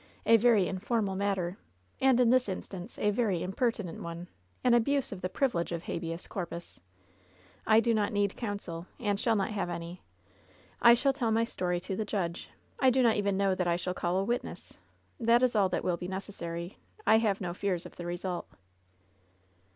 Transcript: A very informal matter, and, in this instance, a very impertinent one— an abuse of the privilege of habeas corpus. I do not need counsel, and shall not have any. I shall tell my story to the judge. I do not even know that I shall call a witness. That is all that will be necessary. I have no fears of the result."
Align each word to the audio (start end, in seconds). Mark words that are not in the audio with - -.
A 0.25 0.35
very 0.35 0.67
informal 0.67 1.15
matter, 1.15 1.59
and, 1.99 2.19
in 2.19 2.31
this 2.31 2.49
instance, 2.49 2.97
a 2.97 3.11
very 3.11 3.43
impertinent 3.43 4.01
one— 4.01 4.29
an 4.63 4.73
abuse 4.73 5.11
of 5.11 5.21
the 5.21 5.29
privilege 5.29 5.71
of 5.71 5.83
habeas 5.83 6.25
corpus. 6.25 6.79
I 7.67 7.79
do 7.81 7.93
not 7.93 8.11
need 8.11 8.35
counsel, 8.35 8.87
and 8.99 9.19
shall 9.19 9.35
not 9.35 9.51
have 9.51 9.69
any. 9.69 10.01
I 10.81 10.95
shall 10.95 11.13
tell 11.13 11.29
my 11.29 11.43
story 11.43 11.79
to 11.81 11.95
the 11.95 12.03
judge. 12.03 12.49
I 12.79 12.89
do 12.89 13.03
not 13.03 13.15
even 13.17 13.37
know 13.37 13.53
that 13.53 13.67
I 13.67 13.75
shall 13.75 13.93
call 13.93 14.17
a 14.17 14.23
witness. 14.23 14.75
That 15.19 15.43
is 15.43 15.55
all 15.55 15.69
that 15.69 15.83
will 15.83 15.97
be 15.97 16.07
necessary. 16.07 16.79
I 17.05 17.19
have 17.19 17.39
no 17.39 17.53
fears 17.53 17.85
of 17.85 17.95
the 17.97 18.07
result." 18.07 18.47